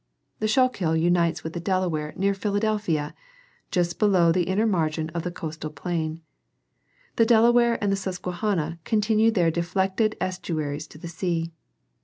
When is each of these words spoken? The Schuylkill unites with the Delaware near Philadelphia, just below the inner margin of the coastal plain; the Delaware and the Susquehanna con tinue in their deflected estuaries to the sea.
The 0.39 0.47
Schuylkill 0.47 0.95
unites 0.95 1.43
with 1.43 1.53
the 1.53 1.59
Delaware 1.59 2.11
near 2.17 2.33
Philadelphia, 2.33 3.13
just 3.69 3.99
below 3.99 4.31
the 4.31 4.45
inner 4.45 4.65
margin 4.65 5.09
of 5.11 5.21
the 5.21 5.29
coastal 5.29 5.69
plain; 5.69 6.21
the 7.17 7.23
Delaware 7.27 7.77
and 7.83 7.91
the 7.91 7.95
Susquehanna 7.95 8.79
con 8.83 9.01
tinue 9.01 9.27
in 9.27 9.33
their 9.33 9.51
deflected 9.51 10.15
estuaries 10.19 10.87
to 10.87 10.97
the 10.97 11.07
sea. 11.07 11.51